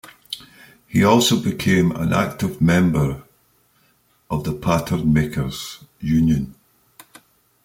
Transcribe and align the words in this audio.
He 0.87 1.03
also 1.03 1.39
became 1.39 1.91
an 1.91 2.11
active 2.11 2.59
member 2.59 3.21
of 4.31 4.45
the 4.45 4.53
Pattern 4.55 5.13
Makers 5.13 5.83
Union. 5.99 6.55